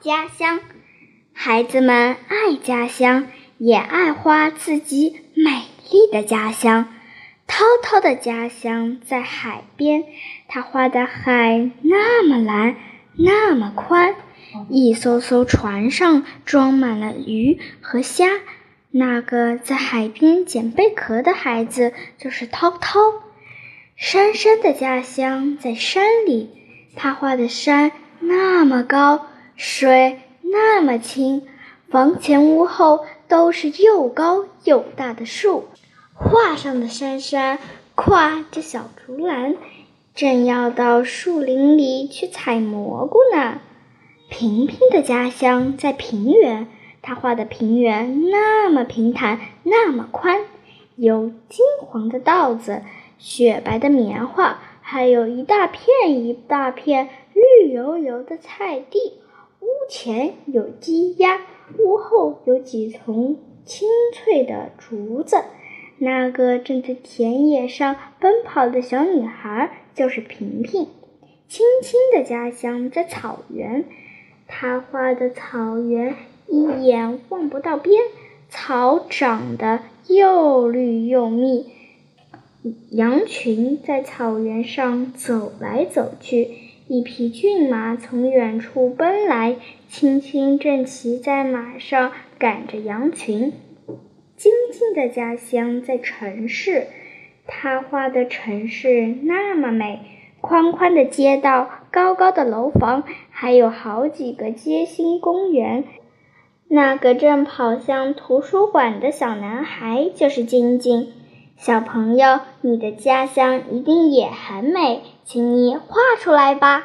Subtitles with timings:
[0.00, 0.60] 家乡。
[1.34, 3.26] 孩子们爱家乡，
[3.58, 6.88] 也爱画自己美丽的家乡。
[7.46, 10.04] 涛涛的家乡在海边，
[10.48, 12.76] 他画的海那么蓝，
[13.16, 14.14] 那么宽。
[14.68, 18.26] 一艘艘船上装满了鱼和虾。
[18.92, 23.00] 那个在海边捡贝壳的孩子就是涛涛。
[23.96, 26.50] 珊珊的家乡在山里，
[26.96, 29.26] 他画的山那么高，
[29.62, 31.46] 水那么清，
[31.90, 35.66] 房前屋后都是又高又大的树。
[36.14, 37.58] 画上的山山
[37.94, 39.56] 挎着小竹篮，
[40.14, 43.58] 正要到树林里去采蘑菇呢。
[44.30, 46.66] 平平的家乡在平原，
[47.02, 50.40] 他画的平原那么平坦，那么宽，
[50.96, 52.80] 有金黄的稻子，
[53.18, 59.20] 雪白的棉花，还有一大片一大片绿油油的菜地。
[59.90, 61.40] 前有鸡鸭，
[61.76, 65.36] 屋后有几丛青翠的竹子。
[65.98, 70.86] 那个正在田野上奔跑的小女孩就是平平。
[71.48, 73.84] 青青的家乡在草原。
[74.46, 76.14] 他画的草原
[76.46, 78.00] 一眼望不到边，
[78.48, 81.66] 草长得又绿又密，
[82.90, 86.48] 羊群在草原上走来走去，
[86.92, 89.54] 一匹骏马从远处奔来，
[89.86, 93.52] 青青正骑在马上赶着羊群。
[94.36, 96.88] 晶晶的家乡在城市，
[97.46, 100.00] 他画的城市那么美。
[100.40, 105.84] 宽宽的街道，高高的楼房，还有好几个街心公园。
[106.66, 111.12] 那个正跑向图书馆的小男孩就是晶晶。
[111.62, 116.84] 小朋友，你的家乡一定也很美，请你画出来吧。